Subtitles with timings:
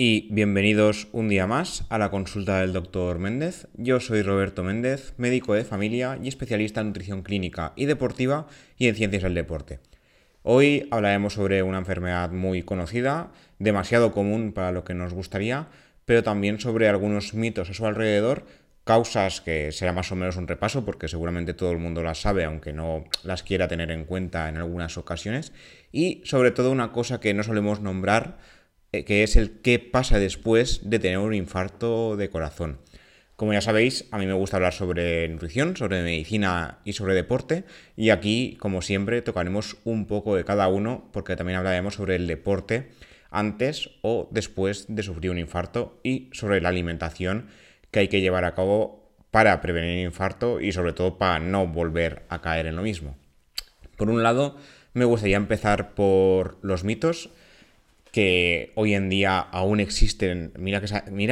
[0.00, 3.66] y bienvenidos un día más a la consulta del doctor Méndez.
[3.74, 8.46] Yo soy Roberto Méndez, médico de familia y especialista en nutrición clínica y deportiva
[8.76, 9.80] y en ciencias del deporte.
[10.44, 15.66] Hoy hablaremos sobre una enfermedad muy conocida, demasiado común para lo que nos gustaría,
[16.04, 18.46] pero también sobre algunos mitos a su alrededor,
[18.84, 22.44] causas que será más o menos un repaso porque seguramente todo el mundo las sabe,
[22.44, 25.52] aunque no las quiera tener en cuenta en algunas ocasiones,
[25.90, 28.38] y sobre todo una cosa que no solemos nombrar,
[28.92, 32.78] que es el qué pasa después de tener un infarto de corazón.
[33.36, 37.64] Como ya sabéis, a mí me gusta hablar sobre nutrición, sobre medicina y sobre deporte,
[37.96, 42.26] y aquí, como siempre, tocaremos un poco de cada uno, porque también hablaremos sobre el
[42.26, 42.88] deporte
[43.30, 47.46] antes o después de sufrir un infarto y sobre la alimentación
[47.90, 51.66] que hay que llevar a cabo para prevenir el infarto y sobre todo para no
[51.66, 53.16] volver a caer en lo mismo.
[53.96, 54.56] Por un lado,
[54.94, 57.30] me gustaría empezar por los mitos
[58.18, 60.80] que hoy en día aún existen, mira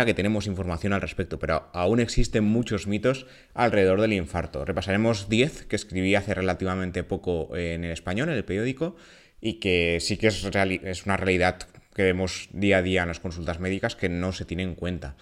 [0.06, 4.65] que, tenemos información al respecto, pero aún existen muchos mitos alrededor del infarto.
[4.65, 8.95] Repasaremos 10 que escribí hace relativamente poco en el español, en el periódico,
[9.41, 11.59] y que sí que es, es una realidad
[11.93, 15.17] que vemos día a día en las consultas médicas que no se tiene en cuenta.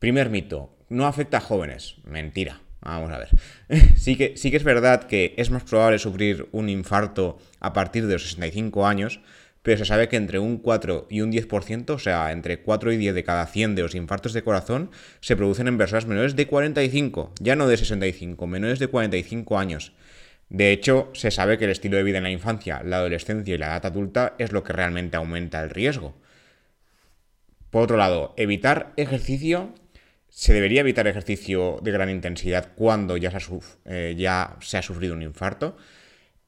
[0.00, 1.96] Primer mito, no afecta a jóvenes.
[2.04, 2.60] Mentira.
[2.82, 3.28] Vamos a ver.
[3.96, 8.06] Sí que, sí que es verdad que es más probable sufrir un infarto a partir
[8.06, 9.20] de los 65 años,
[9.62, 12.96] pero se sabe que entre un 4 y un 10%, o sea, entre 4 y
[12.96, 16.46] 10 de cada 100 de los infartos de corazón, se producen en personas menores de
[16.46, 19.92] 45, ya no de 65, menores de 45 años.
[20.48, 23.58] De hecho, se sabe que el estilo de vida en la infancia, la adolescencia y
[23.58, 26.16] la edad adulta es lo que realmente aumenta el riesgo.
[27.70, 29.72] Por otro lado, evitar ejercicio.
[30.28, 34.82] Se debería evitar ejercicio de gran intensidad cuando ya se ha, eh, ya se ha
[34.82, 35.76] sufrido un infarto.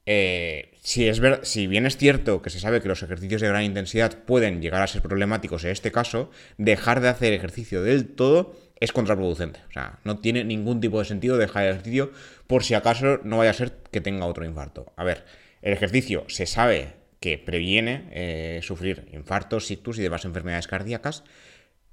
[0.05, 3.47] Eh, si, es ver, si bien es cierto que se sabe que los ejercicios de
[3.47, 8.07] gran intensidad pueden llegar a ser problemáticos en este caso, dejar de hacer ejercicio del
[8.07, 9.61] todo es contraproducente.
[9.69, 12.11] O sea, no tiene ningún tipo de sentido dejar el ejercicio
[12.47, 14.91] por si acaso no vaya a ser que tenga otro infarto.
[14.97, 15.23] A ver,
[15.61, 16.89] el ejercicio se sabe
[17.21, 21.23] que previene eh, sufrir infartos, ictus y demás enfermedades cardíacas,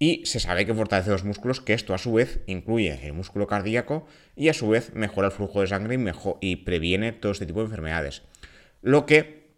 [0.03, 3.47] y se sabe que fortalece los músculos, que esto a su vez incluye el músculo
[3.47, 7.45] cardíaco y a su vez mejora el flujo de sangre y, y previene todo este
[7.45, 8.23] tipo de enfermedades.
[8.81, 9.51] Lo que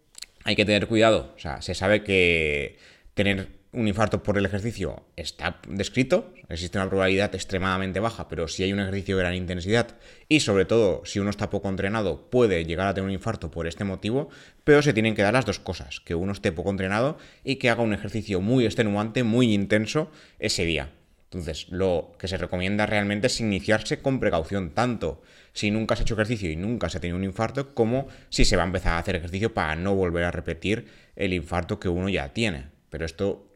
[0.43, 2.77] hay que tener cuidado, o sea, se sabe que
[3.13, 8.63] tener un infarto por el ejercicio está descrito, existe una probabilidad extremadamente baja, pero si
[8.63, 9.97] hay un ejercicio de gran intensidad
[10.29, 13.67] y sobre todo si uno está poco entrenado puede llegar a tener un infarto por
[13.67, 14.29] este motivo,
[14.63, 17.69] pero se tienen que dar las dos cosas, que uno esté poco entrenado y que
[17.69, 20.91] haga un ejercicio muy extenuante, muy intenso ese día.
[21.25, 26.03] Entonces, lo que se recomienda realmente es iniciarse con precaución, tanto si nunca se ha
[26.03, 28.93] hecho ejercicio y nunca se ha tenido un infarto, como si se va a empezar
[28.93, 30.85] a hacer ejercicio para no volver a repetir
[31.15, 32.67] el infarto que uno ya tiene.
[32.91, 33.52] Pero esto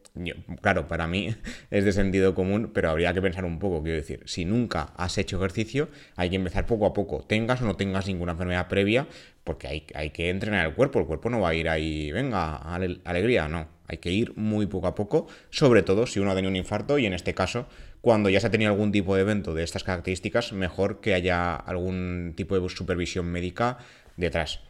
[0.60, 1.34] claro, para mí
[1.70, 3.82] es de sentido común, pero habría que pensar un poco.
[3.82, 7.64] Quiero decir, si nunca has hecho ejercicio, hay que empezar poco a poco, tengas o
[7.64, 9.06] no tengas ninguna enfermedad previa,
[9.44, 11.00] porque hay, que entrenar el cuerpo.
[11.00, 13.68] El cuerpo no va a ir ahí, venga, alegría, no.
[13.86, 16.98] Hay que ir muy poco a poco, sobre todo si uno ha tenido un infarto
[16.98, 17.66] y en este caso,
[18.02, 21.54] cuando ya se ha tenido algún tipo de evento de estas características, mejor que haya
[21.54, 23.78] algún tipo de supervisión médica
[24.18, 24.60] detrás.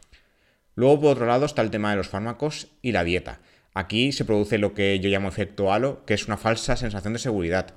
[0.75, 3.41] Luego, por otro lado, está el tema de los fármacos y la dieta.
[3.73, 7.19] Aquí se produce lo que yo llamo efecto halo, que es una falsa sensación de
[7.19, 7.73] seguridad.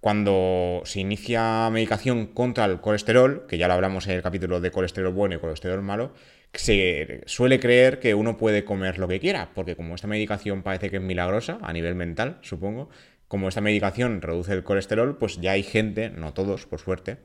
[0.00, 4.70] Cuando se inicia medicación contra el colesterol, que ya lo hablamos en el capítulo de
[4.70, 6.12] colesterol bueno y colesterol malo,
[6.52, 10.90] se suele creer que uno puede comer lo que quiera, porque como esta medicación parece
[10.90, 12.90] que es milagrosa a nivel mental, supongo,
[13.28, 17.16] como esta medicación reduce el colesterol, pues ya hay gente, no todos, por suerte,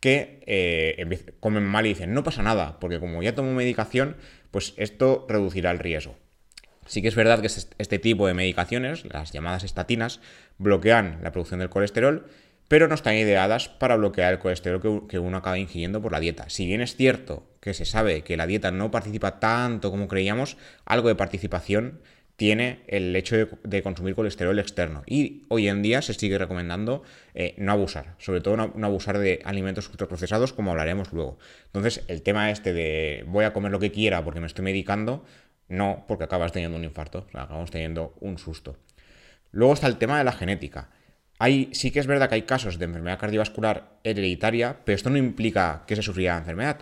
[0.00, 4.16] que eh, comen mal y dicen, no pasa nada, porque como ya tomo medicación,
[4.50, 6.16] pues esto reducirá el riesgo.
[6.86, 10.20] Sí que es verdad que este tipo de medicaciones, las llamadas estatinas,
[10.58, 12.26] bloquean la producción del colesterol,
[12.68, 16.48] pero no están ideadas para bloquear el colesterol que uno acaba ingiriendo por la dieta.
[16.48, 20.56] Si bien es cierto que se sabe que la dieta no participa tanto como creíamos,
[20.84, 22.00] algo de participación
[22.40, 25.02] tiene el hecho de, consumir colesterol externo.
[25.04, 27.02] Y hoy en día se sigue recomendando
[27.34, 31.36] eh, no abusar, sobre todo no, abusar de alimentos ultraprocesados, como hablaremos luego.
[31.66, 35.22] Entonces, el tema este de voy a comer lo que quiera porque me estoy medicando,
[35.70, 38.76] no, porque acabas teniendo un infarto, acabamos teniendo un susto.
[39.52, 40.90] Luego está el tema de la genética.
[41.38, 45.16] Hay, sí que es verdad que hay casos de enfermedad cardiovascular hereditaria, pero esto no
[45.16, 46.80] implica que se sufriera la enfermedad,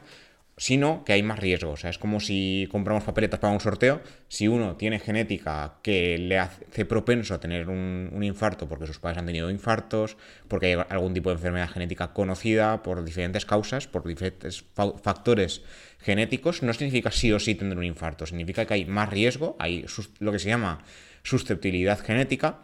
[0.59, 1.71] sino que hay más riesgo.
[1.71, 4.03] O sea, es como si compramos papeletas para un sorteo.
[4.29, 9.19] Si uno tiene genética que le hace propenso a tener un, infarto porque sus padres
[9.19, 10.17] han tenido infartos,
[10.49, 15.63] porque hay algún tipo de enfermedad genética conocida por diferentes causas, por diferentes factores
[16.01, 19.87] genéticos, no significa sí o sí tener un infarto, significa que hay más riesgo, hay
[20.19, 20.83] lo que se llama
[21.23, 22.59] susceptibilidad genética,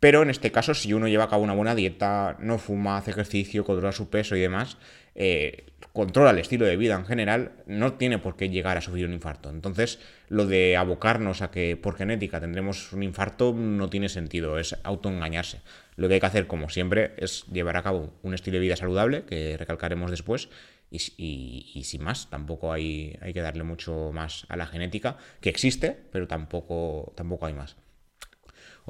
[0.00, 3.10] Pero en este caso, si uno lleva a cabo una buena dieta, no fuma, hace
[3.10, 4.78] ejercicio, controla su peso y demás,
[5.14, 9.04] eh, controla el estilo de vida en general, no tiene por qué llegar a sufrir
[9.04, 9.50] un infarto.
[9.50, 9.98] Entonces,
[10.30, 15.60] lo de abocarnos a que por genética tendremos un infarto no tiene sentido, es autoengañarse.
[15.96, 18.76] Lo que hay que hacer, como siempre, es llevar a cabo un estilo de vida
[18.76, 20.48] saludable, que recalcaremos después,
[20.90, 25.94] y, sin más, tampoco hay, hay que darle mucho más a la genética, que existe,
[26.10, 27.76] pero tampoco, tampoco hay más.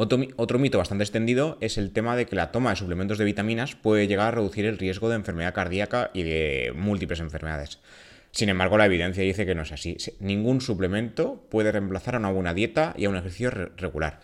[0.02, 3.74] Otro, mito bastante extendido es el tema de que la toma de suplementos de vitaminas
[3.74, 7.80] puede llegar a reducir el riesgo de enfermedad cardíaca y de múltiples enfermedades.
[8.30, 9.98] Sin embargo, la evidencia dice que no es así.
[10.18, 14.20] Ningún suplemento puede reemplazar a una buena dieta y a un ejercicio regular.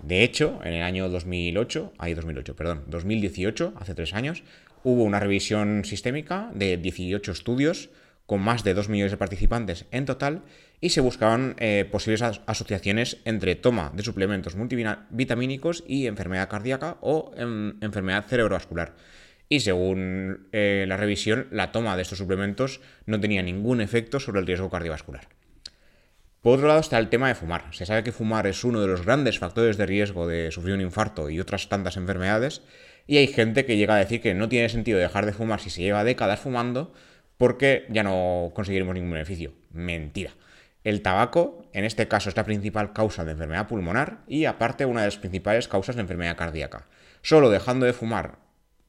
[0.00, 4.44] De hecho, en el año 2008, ahí 2008, perdón, 2018, hace tres años,
[4.82, 7.90] hubo una revisión sistémica de 18 estudios
[8.24, 10.40] con más de 2 millones de participantes en total
[10.82, 17.32] y se buscaban eh, posibles asociaciones entre toma de suplementos multivitamínicos y enfermedad cardíaca o
[17.80, 18.96] enfermedad cerebrovascular.
[19.48, 24.40] Y según eh, la revisión, la toma de estos suplementos no tenía ningún efecto sobre
[24.40, 25.28] el riesgo cardiovascular.
[26.40, 27.66] Por otro lado está el tema de fumar.
[27.70, 30.80] Se sabe que fumar es uno de los grandes factores de riesgo de sufrir un
[30.80, 32.62] infarto y otras tantas enfermedades,
[33.06, 35.70] y hay gente que llega a decir que no tiene sentido dejar de fumar si
[35.70, 36.92] se lleva décadas fumando,
[37.36, 39.52] porque ya no conseguiremos ningún beneficio.
[39.70, 40.32] Mentira.
[40.84, 45.00] El tabaco, en este caso, es la principal causa de enfermedad pulmonar y aparte una
[45.02, 46.88] de las principales causas de enfermedad cardíaca.
[47.22, 48.38] Solo dejando de fumar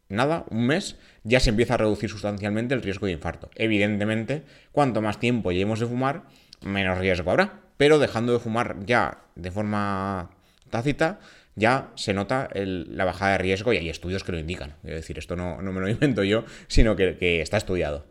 [0.09, 3.49] nada, un mes, ya se empieza a reducir sustancialmente el riesgo de infarto.
[3.55, 6.23] Evidentemente, cuanto más tiempo llevemos de fumar,
[6.61, 7.61] menos riesgo habrá.
[7.77, 10.31] Pero dejando de fumar ya de forma
[10.69, 11.19] tácita,
[11.55, 14.75] ya se nota la bajada de riesgo y hay estudios que lo indican.
[14.83, 18.05] Es decir, esto no, me lo invento yo, sino que está estudiado.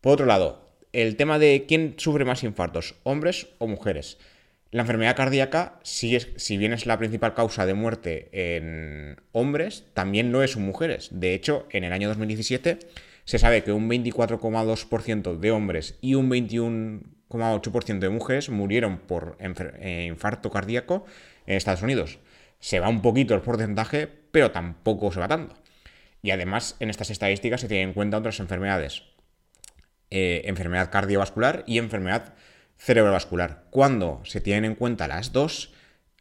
[0.00, 4.18] Por otro lado, el tema de quién sufre más infartos, hombres o mujeres.
[4.70, 6.16] La enfermedad cardíaca, si,
[6.56, 11.10] bien es la principal causa de muerte en hombres, también lo es en mujeres.
[11.12, 12.78] De hecho, en el año 2017
[13.24, 20.06] se sabe que un 24,2% de hombres y un 21,8% de mujeres murieron por eh,
[20.08, 21.04] infarto cardíaco
[21.46, 22.18] en Estados Unidos.
[22.58, 25.54] Se va un poquito el porcentaje, pero tampoco se va tanto.
[26.22, 29.02] Y además, en estas estadísticas se tienen en cuenta otras enfermedades,
[30.14, 32.34] eh, enfermedad cardiovascular y enfermedad
[32.76, 33.64] cerebrovascular.
[33.70, 35.72] Cuando se tienen en cuenta las dos,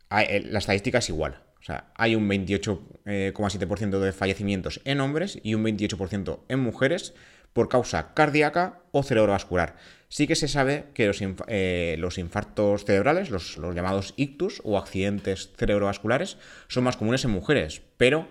[0.09, 1.43] eh, la estadística es igual.
[1.59, 7.13] O sea, hay un 28,7% de fallecimientos en hombres y un 28% en mujeres
[7.51, 9.75] por causa cardíaca o cerebrovascular.
[10.07, 16.37] Sí que se sabe que los, eh, infartos cerebrales, los, llamados ictus o accidentes cerebrovasculares,
[16.69, 18.29] son más comunes en mujeres, pero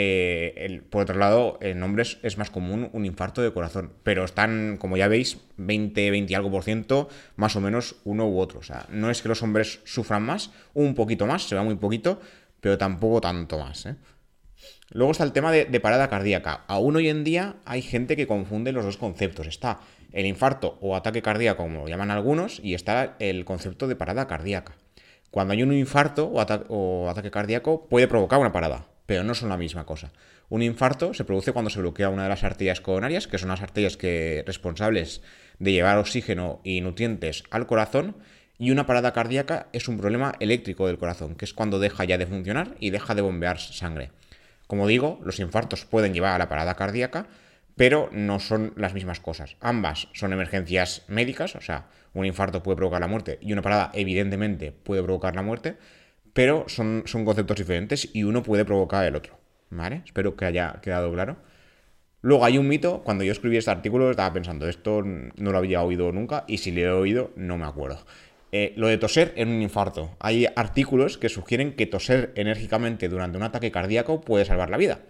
[0.00, 4.76] eh, por otro lado, en hombres es más común un infarto de corazón, pero están,
[4.78, 8.60] como ya veis, 20, 20 y algo por ciento, más o menos uno u otro.
[8.60, 11.74] O sea, no es que los hombres sufran más, un poquito más, se va muy
[11.74, 12.20] poquito,
[12.60, 13.86] pero tampoco tanto más.
[13.86, 13.96] ¿eh?
[14.90, 16.64] Luego está el tema de, parada cardíaca.
[16.68, 19.48] Aún hoy en día hay gente que confunde los dos conceptos.
[19.48, 19.80] Está
[20.12, 24.28] el infarto o ataque cardíaco, como lo llaman algunos, y está el concepto de parada
[24.28, 24.76] cardíaca.
[25.32, 29.56] Cuando hay un infarto o ataque cardíaco, puede provocar una parada pero no son la
[29.56, 30.12] misma cosa.
[30.50, 33.62] Un infarto se produce cuando se bloquea una de las arterias coronarias, que son las
[33.62, 35.22] arterias que, responsables
[35.58, 38.16] de llevar oxígeno y nutrientes al corazón,
[38.58, 42.18] y una parada cardíaca es un problema eléctrico del corazón, que es cuando deja ya
[42.18, 44.10] de funcionar y deja de bombear sangre.
[44.66, 47.28] Como digo, los infartos pueden llevar a la parada cardíaca,
[47.76, 49.56] pero no son las mismas cosas.
[49.60, 53.90] Ambas son emergencias médicas, o sea, un infarto puede provocar la muerte y una parada
[53.94, 55.78] evidentemente puede provocar la muerte,
[56.32, 59.38] pero son, son conceptos diferentes y uno puede provocar el otro.
[59.70, 60.02] ¿Vale?
[60.04, 61.36] Espero que haya quedado claro.
[62.20, 65.82] Luego hay un mito, cuando yo escribí este artículo estaba pensando, esto no lo había
[65.82, 68.04] oído nunca y si lo he oído no me acuerdo.
[68.50, 70.16] Eh, lo de toser en un infarto.
[70.18, 75.00] Hay artículos que sugieren que toser enérgicamente durante un ataque cardíaco puede salvar la vida.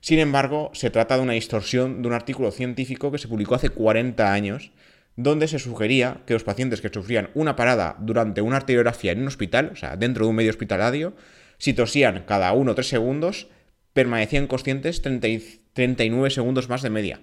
[0.00, 3.70] Sin embargo, se trata de una distorsión de un artículo científico que se publicó hace
[3.70, 4.72] 40 años
[5.18, 9.26] donde se sugería que los pacientes que sufrían una parada durante una arteriografía en un
[9.26, 11.12] hospital, o sea, dentro de un medio hospitalario,
[11.58, 13.48] si tosían cada 1 o 3 segundos,
[13.94, 17.20] permanecían conscientes 39 segundos más de media.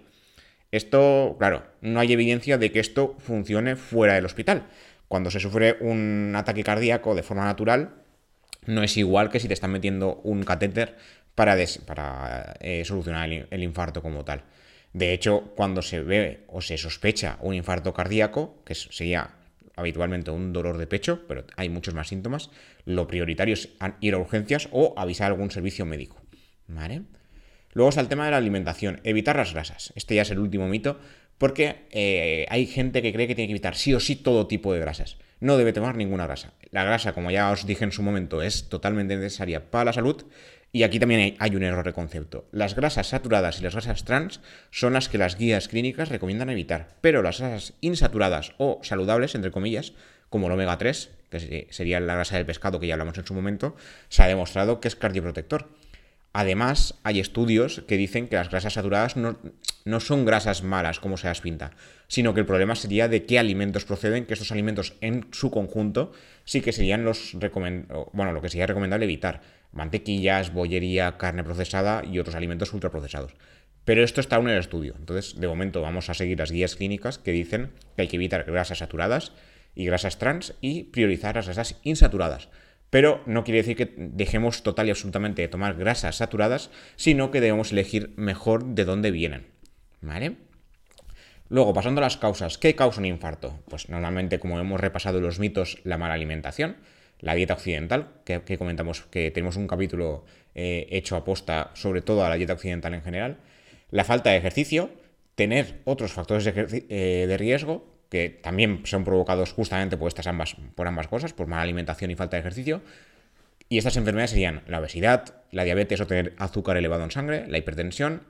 [0.71, 4.67] Esto, claro, no hay evidencia de que esto funcione fuera del hospital.
[5.07, 7.91] Cuando se sufre un ataque cardíaco de forma natural,
[8.65, 10.97] no es igual que si te están metiendo un catéter
[11.33, 14.43] para, para eh, solucionar el infarto como tal.
[14.95, 19.31] De hecho, cuando se ve o se sospecha un infarto cardíaco, que sería
[19.75, 22.49] habitualmente un dolor de pecho, pero hay muchos más síntomas,
[22.85, 23.67] lo prioritario es
[23.99, 26.21] ir a urgencias o avisar a algún servicio médico.
[27.73, 29.91] Luego está el tema de la alimentación, evitar las grasas.
[29.97, 30.97] Este ya es el último mito,
[31.37, 34.71] porque eh, hay gente que cree que tiene que evitar sí o sí todo tipo
[34.71, 35.17] de grasas.
[35.41, 36.53] no debe tomar ninguna grasa.
[36.71, 40.23] La grasa, como ya os dije en su momento, es totalmente necesaria para la salud
[40.75, 42.49] y aquí también hay, un error de concepto.
[42.51, 44.41] Las grasas saturadas y las grasas trans
[44.71, 49.51] son las que las guías clínicas recomiendan evitar, pero las grasas insaturadas o saludables, entre
[49.51, 49.93] comillas,
[50.27, 53.33] como el omega 3, que sería la grasa del pescado que ya hablamos en su
[53.33, 53.77] momento,
[54.09, 55.69] se ha demostrado que es cardioprotector.
[56.33, 59.39] Además, hay estudios que dicen que las grasas saturadas no,
[59.85, 61.71] no, son grasas malas, como se las pinta,
[62.09, 66.11] sino que el problema sería de qué alimentos proceden, que estos alimentos en su conjunto
[66.43, 67.37] sí que serían los
[68.11, 69.41] bueno, lo que sería recomendable evitar.
[69.75, 73.35] Mantequillas, bollería, carne procesada y otros alimentos ultraprocesados.
[73.83, 74.95] Pero esto está aún en el estudio.
[74.97, 78.43] Entonces, de momento vamos a seguir las guías clínicas que dicen que hay que evitar
[78.45, 79.33] grasas saturadas
[79.75, 82.49] y grasas trans y priorizar las grasas insaturadas
[82.95, 87.41] pero no quiere decir que dejemos total y absolutamente de tomar grasas saturadas, sino que
[87.41, 89.47] debemos elegir mejor de dónde vienen.
[89.99, 90.37] ¿Vale?
[91.49, 93.59] Luego, pasando a las causas, ¿qué causa un infarto?
[93.67, 96.77] Pues normalmente, como hemos repasado los mitos, la mala alimentación,
[97.19, 102.25] la dieta occidental, que, comentamos que tenemos un capítulo eh, hecho a posta sobre todo
[102.25, 103.37] a la dieta occidental en general,
[103.91, 104.89] la falta de ejercicio,
[105.35, 110.55] tener otros factores de, eh, de riesgo, que también son provocados justamente por estas ambas,
[110.75, 112.81] por ambas cosas, por mala alimentación y falta de ejercicio.
[113.67, 117.57] Y estas enfermedades serían la obesidad, la diabetes o tener azúcar elevado en sangre, la
[117.57, 118.23] hipertensión,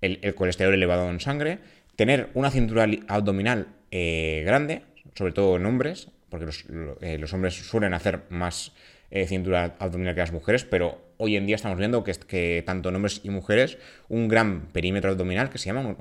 [0.00, 1.58] el, colesterol elevado en sangre,
[1.96, 4.82] tener una cintura abdominal eh, grande,
[5.14, 6.64] sobre todo en hombres, porque los,
[7.00, 8.72] eh, hombres suelen hacer más
[9.10, 12.90] eh, cintura abdominal que las mujeres, pero hoy en día estamos viendo que, que tanto
[12.90, 13.78] en hombres y mujeres
[14.08, 15.96] un gran perímetro abdominal, que se llama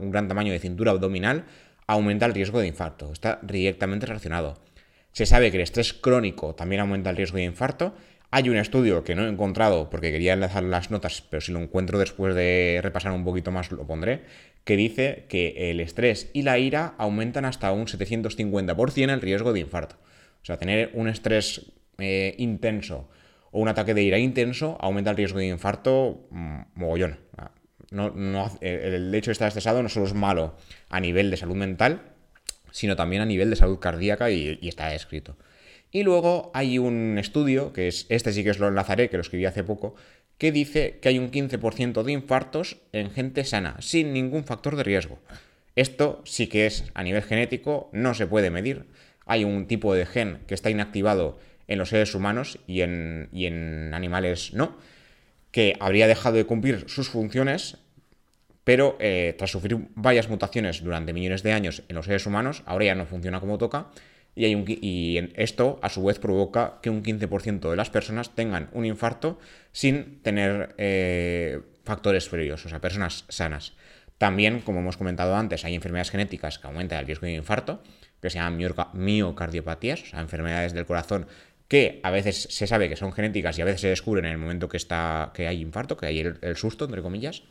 [0.00, 1.44] un gran tamaño de cintura abdominal,
[1.86, 3.12] aumenta el riesgo de infarto.
[3.12, 4.58] Está directamente relacionado.
[5.12, 7.94] Se sabe que el estrés crónico también aumenta el riesgo de infarto.
[8.30, 11.60] Hay un estudio que no he encontrado porque quería enlazar las notas, pero si lo
[11.60, 14.22] encuentro después de repasar un poquito más lo pondré,
[14.64, 19.60] que dice que el estrés y la ira aumentan hasta un 750% el riesgo de
[19.60, 19.96] infarto.
[20.42, 23.08] O sea, tener un estrés eh, intenso
[23.50, 27.18] o un ataque de ira intenso aumenta el riesgo de infarto mm, mogollón.
[27.90, 28.12] No,
[28.60, 30.56] el hecho de estar estresado no solo es malo
[30.90, 32.02] a nivel de salud mental,
[32.70, 35.36] sino también a nivel de salud cardíaca y, está escrito.
[35.90, 39.22] Y luego hay un estudio, que es este sí que os lo enlazaré, que lo
[39.22, 39.94] escribí hace poco,
[40.36, 44.84] que dice que hay un 15% de infartos en gente sana, sin ningún factor de
[44.84, 45.18] riesgo.
[45.76, 48.86] Esto sí que es a nivel genético, no se puede medir.
[49.26, 53.46] Hay un tipo de gen que está inactivado en los seres humanos y en, y
[53.46, 54.76] en animales no
[55.50, 57.78] que habría dejado de cumplir sus funciones,
[58.64, 62.86] pero eh, tras sufrir varias mutaciones durante millones de años en los seres humanos, ahora
[62.86, 63.88] ya no funciona como toca,
[64.38, 68.34] y, hay un, y esto a su vez provoca que un 15% de las personas
[68.34, 69.38] tengan un infarto
[69.72, 73.74] sin tener eh, factores previos, o sea, personas sanas.
[74.16, 77.82] También, como hemos comentado antes, hay enfermedades genéticas que aumentan el riesgo de infarto,
[78.22, 81.26] que se llaman miocardiopatías, o sea, enfermedades del corazón
[81.66, 84.38] que a veces se sabe que son genéticas y a veces se descubren en el
[84.38, 87.42] momento que, está, que hay infarto, que hay el, susto, entre comillas.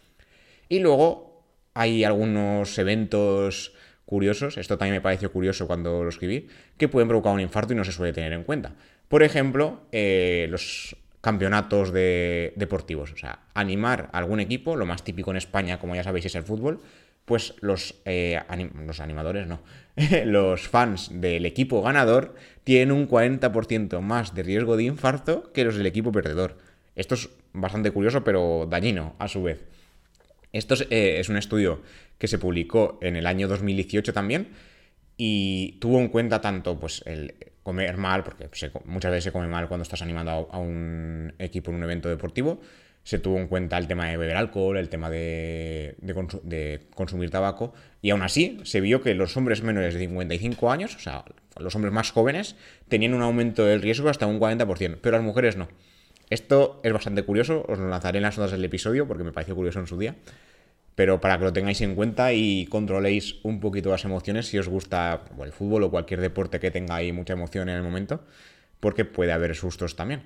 [0.69, 3.73] Y luego hay algunos eventos
[4.07, 6.47] curiosos, esto también me pareció curioso cuando lo escribí,
[6.77, 8.73] que pueden provocar un infarto y no se suele tener en cuenta.
[9.09, 15.03] Por ejemplo, eh, los campeonatos de, deportivos, o sea, animar a algún equipo, lo más
[15.03, 16.79] típico en España, como ya sabéis, es el fútbol,
[17.25, 18.39] pues los, eh,
[18.85, 19.59] los animadores, no,
[20.25, 25.75] los fans del equipo ganador tienen un 40% más de riesgo de infarto que los
[25.75, 26.57] del equipo perdedor.
[26.95, 29.65] Esto es bastante curioso, pero dañino a su vez.
[30.53, 31.81] Esto es, eh, un estudio
[32.17, 34.49] que se publicó en el año 2018 también
[35.17, 38.49] y tuvo en cuenta tanto pues, el comer mal, porque
[38.85, 42.61] muchas veces se come mal cuando estás animando a un equipo en un evento deportivo,
[43.03, 45.95] se tuvo en cuenta el tema de beber alcohol, el tema de,
[46.93, 50.99] consumir tabaco, y aún así se vio que los hombres menores de 55 años, o
[50.99, 51.23] sea,
[51.57, 52.55] los hombres más jóvenes,
[52.89, 55.67] tenían un aumento del riesgo hasta un 40%, pero las mujeres no.
[56.29, 59.55] Esto es bastante curioso, os lo lanzaré en las notas del episodio porque me pareció
[59.55, 60.15] curioso en su día,
[60.95, 64.67] pero para que lo tengáis en cuenta y controléis un poquito las emociones si os
[64.67, 68.25] gusta el fútbol o cualquier deporte que tenga ahí mucha emoción en el momento,
[68.79, 70.23] porque puede haber sustos también.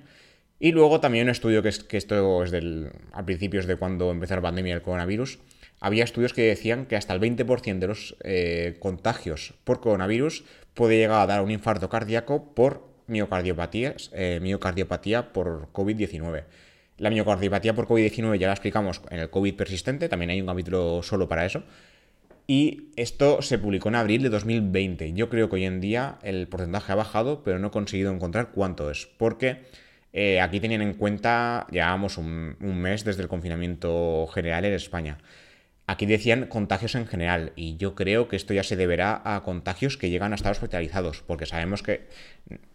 [0.58, 4.10] Y luego también un estudio que, es, que esto es del, a principios de cuando
[4.10, 5.40] empezó la pandemia del coronavirus,
[5.80, 10.44] había estudios que decían que hasta el 20% de los eh, contagios por coronavirus
[10.74, 16.44] puede llegar a dar un infarto cardíaco por miocardiopatías, eh, miocardiopatía por COVID-19.
[16.98, 21.02] La miocardiopatía por COVID-19 ya la explicamos en el COVID persistente, también hay un capítulo
[21.02, 21.64] solo para eso.
[22.46, 25.12] Y esto se publicó en abril de 2020.
[25.12, 28.50] Yo creo que hoy en día el porcentaje ha bajado, pero no he conseguido encontrar
[28.52, 29.08] cuánto es.
[29.16, 29.62] Porque
[30.12, 35.18] eh, aquí tenían en cuenta, llevábamos un, mes desde el confinamiento general en España.
[35.92, 39.98] Aquí decían contagios en general, y yo creo que esto ya se deberá a contagios
[39.98, 42.08] que llegan a estar hospitalizados, porque sabemos que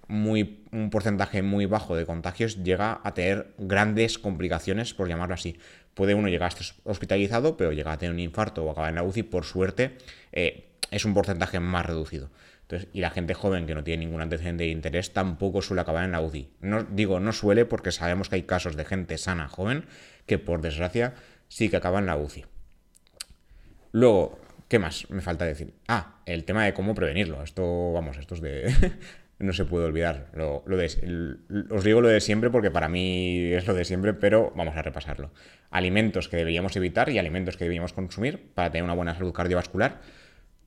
[0.07, 5.57] muy, un porcentaje muy bajo de contagios llega a tener grandes complicaciones, por llamarlo así.
[5.95, 8.95] Puede uno llegar a estar hospitalizado, pero llega a tener un infarto o acabar en
[8.97, 9.97] la UCI, por suerte,
[10.31, 12.29] eh, es un porcentaje más reducido.
[12.93, 16.11] Y la gente joven que no tiene ningún antecedente de interés tampoco suele acabar en
[16.11, 16.51] la UCI.
[16.61, 19.85] No, digo, no suele porque sabemos que hay casos de gente sana, joven,
[20.27, 21.15] que por desgracia
[21.47, 22.45] sí que acaba en la UCI.
[23.91, 25.73] Luego, ¿qué más me falta decir?
[25.87, 27.43] Ah, el tema de cómo prevenirlo.
[27.43, 28.73] Esto, vamos, esto es de...
[29.39, 30.27] no se puede olvidar.
[30.33, 30.63] Lo,
[31.69, 34.81] os digo lo de siempre porque para mí es lo de siempre, pero vamos a
[34.81, 35.31] repasarlo.
[35.69, 40.01] Alimentos que deberíamos evitar y alimentos que deberíamos consumir para tener una buena salud cardiovascular.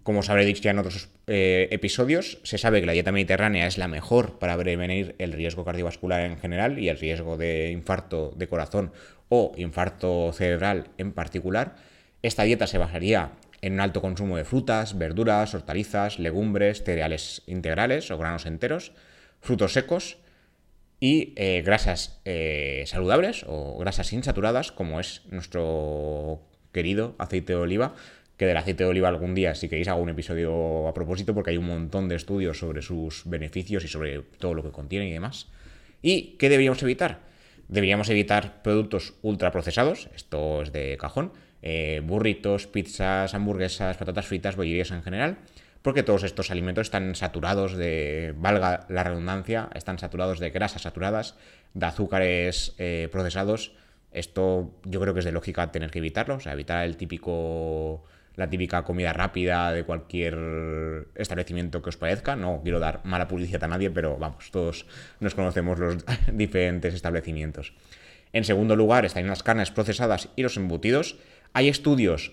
[0.03, 3.67] Como os habré dicho ya en otros eh, episodios, se sabe que la dieta mediterránea
[3.67, 8.33] es la mejor para prevenir el riesgo cardiovascular en general y el riesgo de infarto
[8.35, 8.93] de corazón
[9.29, 11.77] o infarto cerebral en particular.
[12.23, 18.11] Esta dieta se basaría en un alto consumo de frutas, verduras, hortalizas, legumbres, cereales integrales
[18.11, 18.93] o granos enteros,
[19.41, 20.19] frutos secos
[20.99, 27.95] y eh, grasas eh, saludables o grasas insaturadas, como es nuestro querido aceite de oliva,
[28.37, 31.50] que del aceite de oliva algún día, si queréis, hago un episodio a propósito, porque
[31.50, 35.12] hay un montón de estudios sobre sus beneficios y sobre todo lo que contiene y
[35.12, 35.49] demás.
[36.03, 37.21] ¿Y qué deberíamos evitar?
[37.69, 44.90] Deberíamos evitar productos ultraprocesados, esto es de cajón, eh, burritos, pizzas, hamburguesas, patatas fritas, bollerías
[44.90, 45.38] en general,
[45.83, 51.37] porque todos estos alimentos están saturados de, valga la redundancia, están saturados de grasas saturadas,
[51.75, 53.73] de azúcares eh, procesados.
[54.12, 58.05] Esto yo creo que es de lógica tener que evitarlo, o sea, evitar el típico
[58.37, 62.37] la típica comida rápida de cualquier establecimiento que os parezca.
[62.37, 64.87] No quiero dar mala publicidad a nadie, pero vamos, todos
[65.21, 67.75] nos conocemos los diferentes establecimientos.
[68.33, 71.17] En segundo lugar están las carnes procesadas y los embutidos.
[71.52, 72.33] Hay estudios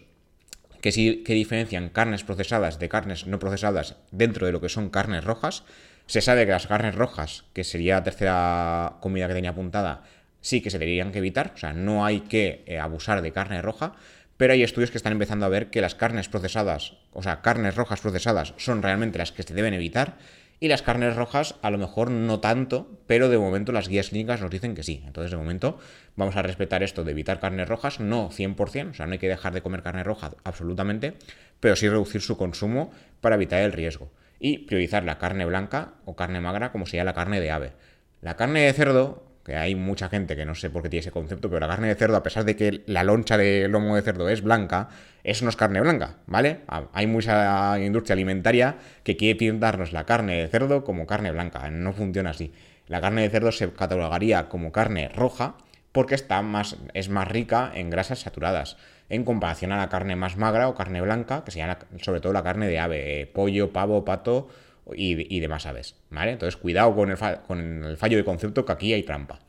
[0.81, 4.89] que sí que diferencian carnes procesadas de carnes no procesadas dentro de lo que son
[4.89, 5.63] carnes rojas.
[6.05, 10.03] Se sabe que las carnes rojas, que sería la tercera comida que tenía apuntada,
[10.41, 13.61] sí que se deberían que evitar, o sea, no hay que eh, abusar de carne
[13.61, 13.93] roja,
[14.37, 17.75] pero hay estudios que están empezando a ver que las carnes procesadas, o sea, carnes
[17.75, 20.17] rojas procesadas, son realmente las que se deben evitar
[20.59, 24.41] y las carnes rojas, a lo mejor no tanto, pero de momento las guías clínicas
[24.41, 25.03] nos dicen que sí.
[25.05, 25.77] Entonces, de momento,
[26.15, 29.27] vamos a respetar esto de evitar carnes rojas, no 100%, o sea, no hay que
[29.27, 31.13] dejar de comer carne roja absolutamente,
[31.59, 32.91] pero sí reducir su consumo
[33.21, 34.11] para evitar el riesgo.
[34.39, 37.73] Y priorizar la carne blanca o carne magra, como sería la carne de ave.
[38.21, 41.11] La carne de cerdo, que hay mucha gente que no sé por qué tiene ese
[41.11, 44.01] concepto, pero la carne de cerdo, a pesar de que la loncha de lomo de
[44.01, 44.89] cerdo es blanca,
[45.23, 46.59] eso no es carne blanca, ¿vale?
[46.91, 51.93] Hay mucha industria alimentaria que quiere pintarnos la carne de cerdo como carne blanca, no
[51.93, 52.51] funciona así.
[52.87, 55.55] La carne de cerdo se catalogaría como carne roja
[55.93, 58.75] porque está más, es más rica en grasas saturadas,
[59.07, 62.43] en comparación a la carne más magra o carne blanca, que sería sobre todo la
[62.43, 64.49] carne de ave, eh, pollo, pavo, pato
[64.95, 66.31] y, demás aves, ¿vale?
[66.31, 69.39] Entonces, cuidado con el, con el fallo de concepto que aquí hay trampa.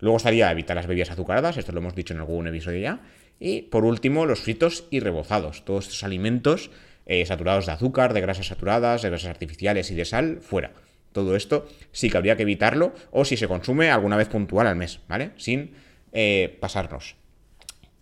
[0.00, 3.00] Luego estaría evitar las bebidas azucaradas, esto lo hemos dicho en algún episodio ya.
[3.40, 6.70] Y por último, los fritos y rebozados, todos estos alimentos
[7.06, 10.72] eh, saturados de azúcar, de grasas saturadas, de grasas artificiales y de sal, fuera.
[11.12, 14.76] Todo esto sí que habría que evitarlo o si se consume alguna vez puntual al
[14.76, 15.30] mes, ¿vale?
[15.36, 15.72] Sin
[16.12, 17.16] eh, pasarnos.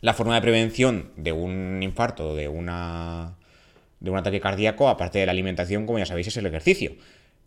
[0.00, 3.36] La forma de prevención de un infarto, de una
[4.06, 6.96] de un ataque cardíaco, aparte de la alimentación, como ya sabéis, es el ejercicio.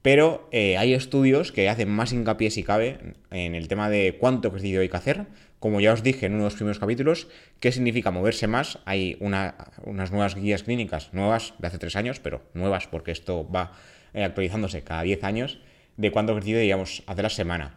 [0.02, 4.48] Pero eh, hay estudios que hacen más hincapié, si cabe, en el tema de cuánto
[4.48, 5.26] ejercicio hay que hacer.
[5.60, 7.28] Como ya os dije en uno de los primeros capítulos,
[7.60, 8.80] ¿qué significa moverse más?
[8.86, 13.74] Hay unas nuevas guías clínicas, nuevas de hace tres años, pero nuevas porque esto va
[14.14, 15.60] eh, actualizándose cada diez años,
[15.98, 17.76] de cuánto ejercicio deberíamos hacer la semana.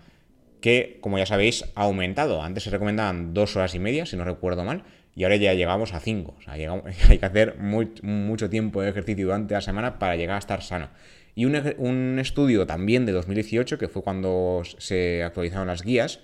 [0.61, 2.40] Que, como ya sabéis, ha aumentado.
[2.40, 5.92] Antes se recomendaban dos horas y media, si no recuerdo mal, y ahora ya llegamos
[5.92, 6.35] a 5.
[6.38, 6.55] O sea,
[7.09, 10.88] hay que hacer mucho tiempo de ejercicio durante la semana para llegar a estar sano.
[11.35, 16.20] Y un, estudio también de 2018, que fue cuando se actualizaron las guías,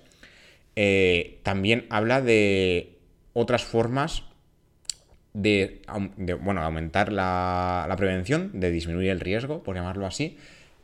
[0.75, 2.97] eh, también habla de
[3.33, 4.23] otras formas
[5.33, 5.81] de,
[6.41, 10.37] bueno, aumentar la, la, prevención, de disminuir el riesgo, por llamarlo así,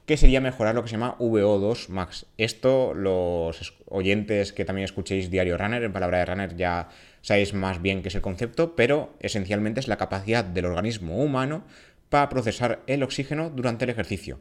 [0.05, 2.25] que sería mejorar lo que se llama VO2 max.
[2.37, 6.89] Esto los oyentes que también escuchéis Diario Runner, en palabra de Runner ya
[7.25, 11.63] sabéis más bien qué es el concepto, pero esencialmente es la capacidad del organismo humano
[12.09, 14.39] para procesar el oxígeno durante el ejercicio.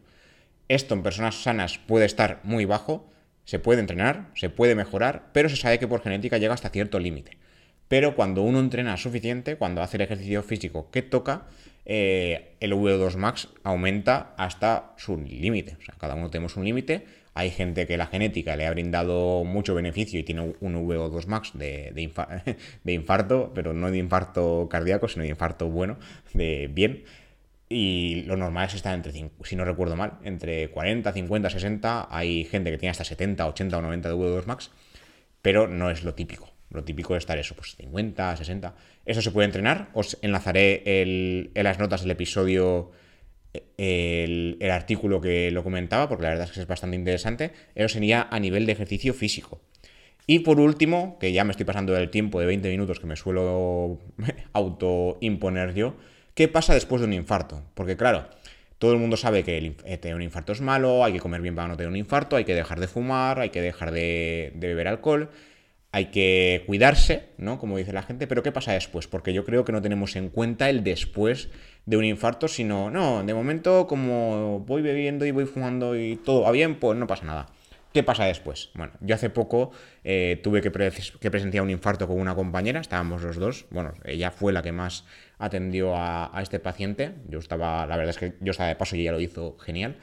[0.69, 3.09] Esto en personas sanas puede estar muy bajo,
[3.47, 6.99] se puede entrenar, se puede mejorar, pero se sabe que por genética llega hasta cierto
[6.99, 7.39] límite.
[7.89, 11.47] Pero cuando uno entrena suficiente, cuando hace el ejercicio físico que toca,
[11.87, 15.77] eh, el VO2 max aumenta hasta su límite.
[15.99, 20.19] Cada uno tenemos un límite Hay gente que la genética le ha brindado mucho beneficio
[20.21, 21.93] y tiene un VO2 max de,
[22.85, 25.99] de, infarto, pero no de infarto cardíaco, sino de infarto bueno,
[26.33, 27.05] de bien.
[27.69, 32.09] Y lo normal es estar entre, si no recuerdo mal, entre 40, 50, 60.
[32.11, 34.71] Hay gente que tiene hasta 70, 80 o 90 de VO2 max,
[35.43, 36.54] pero no es lo típico.
[36.71, 38.75] Lo típico es estar eso, pues 50, 60.
[39.07, 39.91] Eso se puede entrenar.
[39.95, 42.91] Os enlazaré en las notas del episodio
[43.77, 47.53] el, artículo que lo comentaba, porque la verdad es que es bastante interesante.
[47.75, 49.61] Eso sería a nivel de ejercicio físico.
[50.27, 53.17] Y por último, que ya me estoy pasando del tiempo de 20 minutos que me
[53.17, 53.99] suelo
[54.53, 55.97] autoimponer yo,
[56.35, 57.63] ¿qué pasa después de un infarto?
[57.75, 58.27] Porque claro,
[58.79, 61.55] todo el mundo sabe que eh, tener un infarto es malo, hay que comer bien
[61.55, 64.89] para no tener un infarto, hay que dejar de fumar, hay que dejar de beber
[64.89, 65.31] alcohol
[65.95, 67.61] hay que cuidarse, ¿no?
[67.61, 69.07] Como dice la gente, pero ¿qué pasa después?
[69.07, 71.51] Porque yo creo que no tenemos en cuenta el después
[71.87, 76.41] de un infarto, sino, no, de momento como voy bebiendo y voy fumando y todo
[76.43, 77.47] va bien, pues no pasa nada.
[77.93, 78.71] ¿Qué pasa después?
[78.75, 79.71] Bueno, yo hace poco
[80.03, 84.33] eh, tuve que, que, presenciar un infarto con una compañera, estábamos los dos, bueno, ella
[84.33, 85.05] fue la que más
[85.39, 88.97] atendió a, a este paciente, yo estaba, la verdad es que yo estaba de paso
[88.97, 89.95] y ella lo hizo genial,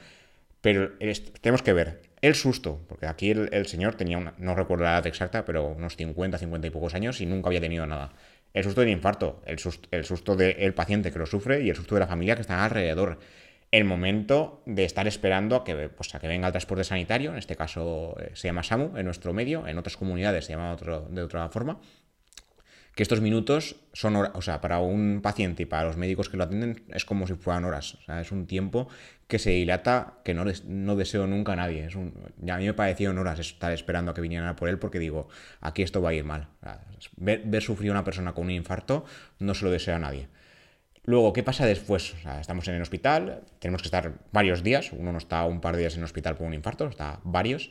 [0.62, 0.92] pero
[1.42, 5.44] tenemos que ver el susto, porque aquí el, señor tenía, no recuerdo la edad exacta,
[5.44, 8.12] pero unos 50, 50 y pocos años y nunca había tenido nada.
[8.54, 11.76] El susto del infarto, el susto, el susto del paciente que lo sufre y el
[11.76, 13.18] susto de la familia que está alrededor.
[13.72, 17.38] El momento de estar esperando a que, pues, a que venga el transporte sanitario, en
[17.38, 21.08] este caso eh, se llama SAMU en nuestro medio, en otras comunidades se llama otro,
[21.10, 21.80] de otra forma,
[22.94, 26.44] que estos minutos son, o sea, para un paciente y para los médicos que lo
[26.44, 27.94] atienden es como si fueran horas.
[27.94, 28.88] O sea, es un tiempo
[29.28, 31.88] que se dilata que no, deseo nunca a nadie.
[31.88, 35.28] A mí me parecieron horas estar esperando a que vinieran por él porque digo,
[35.60, 36.48] aquí esto va a ir mal.
[37.16, 39.06] ver, sufrir a una persona con un infarto
[39.38, 40.28] no se lo deseo a nadie.
[41.04, 42.12] Luego, ¿qué pasa después?
[42.14, 45.60] O sea, estamos en el hospital, tenemos que estar varios días, uno no está un
[45.60, 47.70] par de días en el hospital por un infarto, está varios.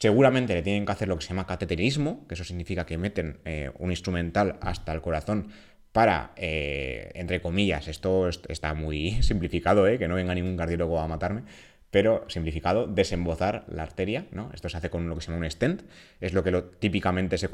[0.00, 3.40] Seguramente le tienen que hacer lo que se llama cateterismo, que eso significa que meten
[3.44, 5.48] eh, un instrumental hasta el corazón
[5.92, 11.06] para, eh, entre comillas, esto está muy simplificado, eh, que no venga ningún cardiólogo a
[11.06, 11.42] matarme,
[11.90, 14.50] pero simplificado, desembozar la arteria, ¿no?
[14.54, 15.82] Esto se hace con lo que se llama un stent,
[16.22, 17.50] es lo que típicamente se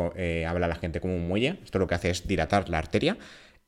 [0.47, 3.19] habla la gente como un muelle, esto lo que hace es dilatar la arteria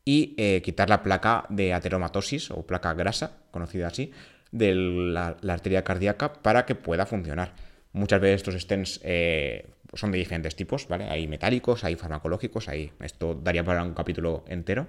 [0.04, 4.12] y quitar la placa de ateromatosis o placa grasa, conocida así,
[4.52, 7.67] de la arteria cardíaca para que pueda funcionar.
[7.92, 11.04] Muchas veces estos stents eh, son de diferentes tipos, ¿vale?
[11.04, 12.92] Hay metálicos, hay farmacológicos, hay...
[13.00, 14.86] Esto daría para un capítulo entero,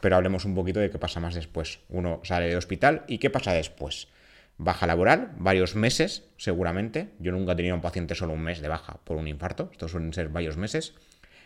[0.00, 1.80] pero hablemos un poquito de qué pasa más después.
[1.88, 4.08] Uno sale de hospital y qué pasa después.
[4.56, 7.10] Baja laboral, varios meses, seguramente.
[7.18, 9.90] Yo nunca he tenido un paciente solo un mes de baja por un infarto, estos
[9.90, 10.94] suelen ser varios meses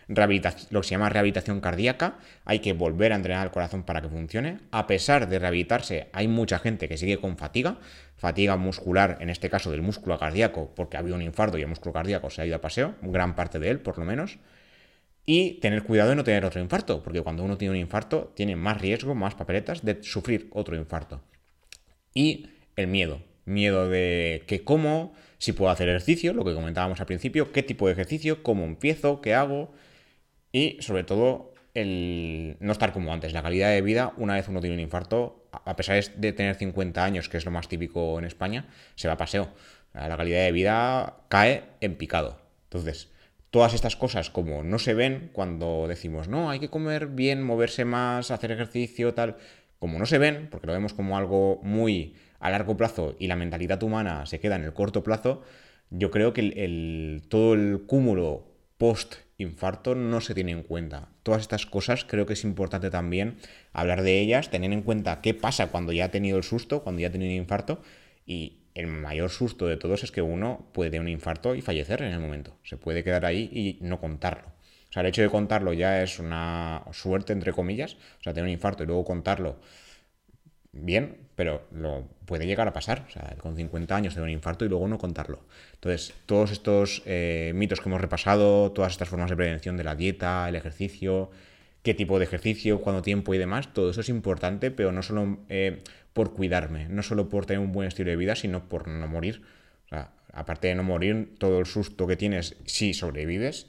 [0.07, 4.09] lo que se llama rehabilitación cardíaca, hay que volver a entrenar el corazón para que
[4.09, 4.59] funcione.
[4.71, 7.77] A pesar de rehabilitarse, hay mucha gente que sigue con fatiga,
[8.17, 11.67] fatiga muscular, en este caso del músculo cardíaco, porque ha habido un infarto y el
[11.67, 14.37] músculo cardíaco se ha ido a paseo, gran parte de él por lo menos.
[15.25, 18.55] Y tener cuidado de no tener otro infarto, porque cuando uno tiene un infarto tiene
[18.55, 21.21] más riesgo, más papeletas de sufrir otro infarto.
[22.13, 27.07] Y el miedo, miedo de que cómo, si puedo hacer ejercicio, lo que comentábamos al
[27.07, 29.73] principio, qué tipo de ejercicio, cómo empiezo, qué hago,
[30.55, 33.33] y sobre todo el no estar como antes.
[33.33, 37.03] La calidad de vida, una vez uno tiene un infarto, a pesar de tener 50
[37.03, 39.49] años, que es lo más típico en España, se va a paseo.
[39.93, 42.39] La calidad de vida cae en picado.
[42.63, 43.11] Entonces,
[43.51, 47.83] todas estas cosas como no se ven cuando decimos, no, hay que comer bien, moverse
[47.83, 49.35] más, hacer ejercicio, tal,
[49.77, 53.35] como no se ven, porque lo vemos como algo muy a largo plazo y la
[53.35, 55.41] mentalidad humana se queda en el corto plazo,
[55.89, 61.09] yo creo que el, todo el cúmulo post infarto no se tiene en cuenta.
[61.23, 63.37] Todas estas cosas creo que es importante también
[63.73, 67.01] hablar de ellas, tener en cuenta qué pasa cuando ya ha tenido el susto, cuando
[67.01, 67.81] ya ha tenido un infarto
[68.25, 72.01] y el mayor susto de todos es que uno puede tener un infarto y fallecer
[72.01, 72.57] en el momento.
[72.63, 74.49] Se puede quedar ahí y no contarlo.
[74.89, 77.95] O sea, el hecho de contarlo ya es una suerte, entre comillas.
[78.19, 79.59] O sea, tener un infarto y luego contarlo
[80.71, 83.07] bien, pero lo puede llegar a pasar.
[83.39, 85.39] Con 50 años tener un infarto y luego no contarlo.
[85.73, 89.95] Entonces, todos estos eh, mitos que hemos repasado, todas estas formas de prevención de la
[89.95, 91.29] dieta, el ejercicio,
[91.83, 95.39] qué tipo de ejercicio, cuánto tiempo y demás, todo eso es importante, pero no solo
[95.49, 99.07] eh, por cuidarme, no solo por tener un buen estilo de vida, sino por no
[99.07, 99.43] morir.
[99.85, 103.67] O sea, aparte de no morir, todo el susto que tienes si sobrevives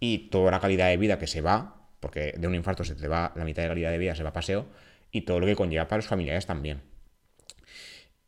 [0.00, 3.06] y toda la calidad de vida que se va, porque de un infarto se te
[3.06, 4.66] va la mitad de calidad de vida, se va a paseo,
[5.12, 6.80] y todo lo que conlleva para los familiares también.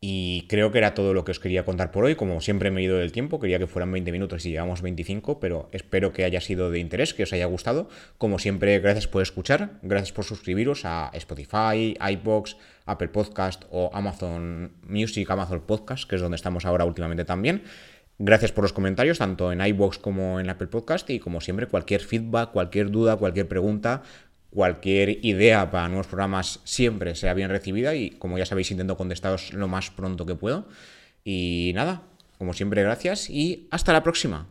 [0.06, 2.14] Y creo que era todo lo que os quería contar por hoy.
[2.14, 5.40] Como siempre me he ido del tiempo, quería que fueran 20 minutos y llevamos 25,
[5.40, 7.88] pero espero que haya sido de interés, que os haya gustado.
[8.18, 14.72] Como siempre, gracias por escuchar, gracias por suscribiros a Spotify, iBox, Apple Podcast o Amazon
[14.86, 17.62] Music, Amazon Podcast, que es donde estamos ahora últimamente también.
[18.18, 21.10] Gracias por los comentarios, tanto en iBox como en Apple Podcast.
[21.10, 24.02] Y como siempre, cualquier feedback, cualquier duda, cualquier pregunta,
[24.54, 29.52] cualquier idea para nuevos programas siempre sea bien recibida y como ya sabéis intento contestaros
[29.52, 30.66] lo más pronto que puedo.
[31.24, 32.02] Y nada,
[32.38, 34.46] como siempre gracias y hasta la próxima.